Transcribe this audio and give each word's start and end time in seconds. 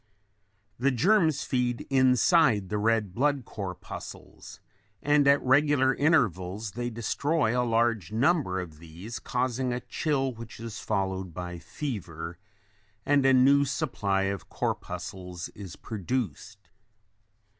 The 0.79 0.89
germs 0.89 1.43
feed 1.43 1.85
inside 1.91 2.69
the 2.69 2.79
red 2.79 3.13
blood 3.13 3.45
corpuscles 3.45 4.59
and 5.03 5.27
at 5.27 5.39
regular 5.43 5.93
intervals 5.93 6.71
they 6.71 6.89
destroy 6.89 7.55
a 7.55 7.61
large 7.61 8.11
number 8.11 8.59
of 8.59 8.79
these 8.79 9.19
causing 9.19 9.71
a 9.71 9.79
chill 9.79 10.33
which 10.33 10.59
is 10.59 10.79
followed 10.79 11.35
by 11.35 11.59
fever 11.59 12.39
and 13.05 13.23
a 13.27 13.33
new 13.35 13.63
supply 13.63 14.23
of 14.23 14.49
corpuscles 14.49 15.49
is 15.49 15.75
produced. 15.75 16.69